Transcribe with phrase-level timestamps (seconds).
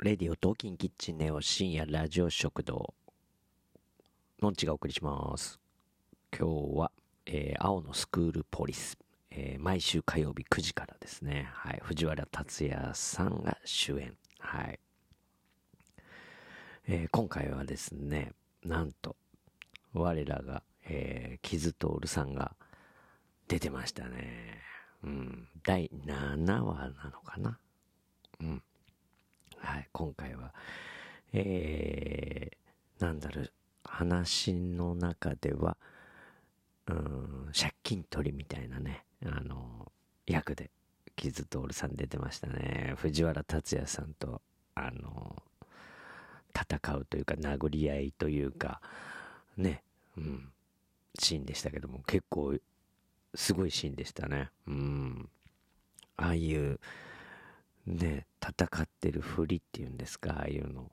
[0.00, 2.94] レディオトーキンキッチンネオ深夜ラジオ食堂
[4.40, 5.58] のんちがお送りします。
[6.30, 6.92] 今日は、
[7.26, 8.96] えー、青のスクールポリス、
[9.32, 11.48] えー、毎週火曜日9時からですね。
[11.52, 11.80] はい。
[11.82, 14.16] 藤原竜也さんが主演。
[14.38, 14.78] はい、
[16.86, 18.30] えー、今回はですね
[18.64, 19.16] なんと
[19.94, 22.54] 我らが、えー、キズトールさんが
[23.48, 24.60] 出てましたね。
[25.02, 25.48] うん。
[25.64, 27.58] 第7話なのかな。
[28.40, 28.62] うん、
[29.98, 30.54] 今回は、
[31.32, 33.52] えー、なんだろう、
[33.82, 35.76] 話の中では、
[36.86, 39.90] うん、借金取りみたいなね、あの、
[40.24, 40.70] 役で、
[41.16, 42.94] キズトールさん出てましたね。
[42.96, 44.40] 藤原竜也さんと、
[44.76, 45.42] あの、
[46.54, 48.80] 戦うというか、殴り合いというか、
[49.56, 49.82] ね、
[50.16, 50.52] うん、
[51.18, 52.54] シーンでしたけども、結構、
[53.34, 54.50] すごいシーンでしたね。
[54.68, 55.28] うん。
[56.16, 56.78] ああいう、
[57.88, 60.90] ね、戦ってるふりっていうんですか、ああいうの。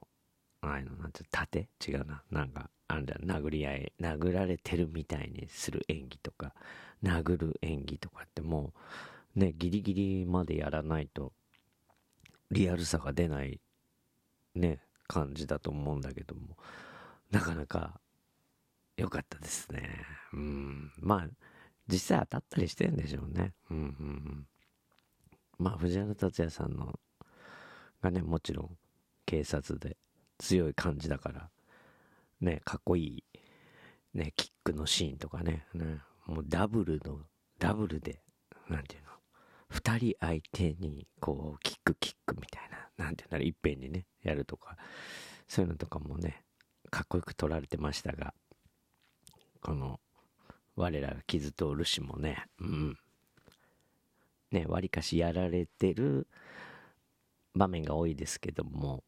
[0.61, 1.67] ああいうの、なんて、盾？
[1.85, 2.23] 違うな。
[2.31, 6.53] なんか、あんだ、殴り合い、殴られてるみたいにする演技とか、
[7.03, 8.73] 殴る演技とかっても
[9.35, 11.33] う、ね、ギリギリまでやらないと、
[12.51, 13.59] リアルさが出ない、
[14.55, 16.57] ね、感じだと思うんだけども、
[17.29, 17.99] なかなか、
[18.95, 20.05] 良かったですね。
[20.31, 20.93] うん。
[20.99, 21.27] まあ、
[21.87, 23.53] 実際当たったりしてんでしょうね。
[23.69, 24.47] うんうんうん。
[25.57, 26.99] まあ藤原竜也さんの
[28.01, 28.77] がねもちろん
[29.25, 29.97] 警察で
[30.37, 31.49] 強い感じだから
[32.41, 33.23] ねかっこいい
[34.13, 37.19] ねキックのシーンとかねねもうダブルの
[37.59, 38.21] ダブルで
[38.69, 39.09] なんていうの
[39.69, 42.63] 二人相手にこうキックキックみたい
[42.97, 44.77] ななんていうんだろういっぺんにねやるとか
[45.47, 46.43] そういうのとかもね
[46.91, 48.33] かっこよく撮られてましたが
[49.61, 49.99] この
[50.75, 52.97] 我らが傷と漆もねうん。
[54.51, 56.27] ね、わりかしやられてる
[57.53, 59.03] 場面が多いですけども、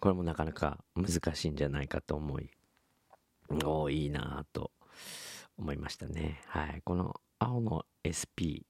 [0.00, 2.50] これもなかなか難しいんじゃないかと思い、
[3.64, 4.72] おいいなと
[5.56, 6.40] 思いましたね。
[6.46, 6.82] はい。
[6.84, 8.66] この青の SP、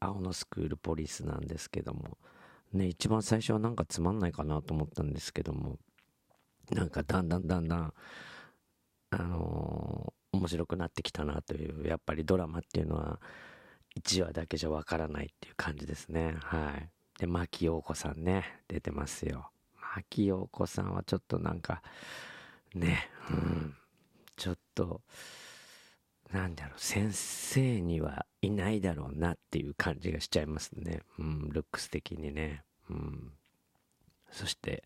[0.00, 2.18] 青のスクールポリスなんですけども、
[2.72, 5.78] ね、一番最初はなんかつまんないかなと思ったんですけども、
[6.70, 7.94] なんかだんだんだんだん、
[9.10, 13.20] あのー、面白くなってきたなという、やっぱりドラマっていうのは、
[13.98, 16.36] 1話だけじゃわからないっていう感じですね。
[16.40, 16.88] はい。
[17.18, 19.50] で、牧陽子さんね、出てますよ。
[19.94, 21.82] 牧陽子さんはちょっとなんか、
[22.74, 23.76] ね、うん、
[24.36, 25.02] ちょっと、
[26.32, 31.00] なんだろう、先生にはいないだろうなっていう感じがしちゃいますね。
[31.18, 32.62] うん、ルックス的にね。
[32.88, 33.32] うん。
[34.30, 34.84] そして、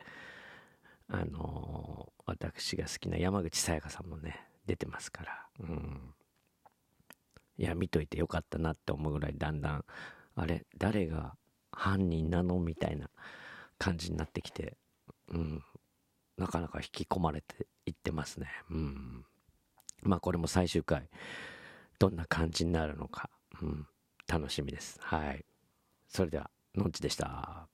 [1.08, 5.46] あのー、私が好きな山口さやかさんもね、出てますから。
[5.60, 6.14] うん。
[7.58, 9.84] いや、見といてよかったなって思うぐらいだんだん、
[10.34, 11.36] あれ、誰が
[11.72, 13.10] 犯人なのみたいな
[13.78, 14.76] 感じになってきて、
[15.28, 15.62] うん、
[16.36, 18.48] なかなか引き込まれていってますね。
[18.70, 19.24] うん。
[20.02, 21.08] まあこれも最終回、
[21.98, 23.30] どんな感じになるのか、
[23.62, 23.86] うん、
[24.26, 24.98] 楽しみです。
[25.00, 25.44] はい。
[26.08, 27.68] それでは、のんちでした。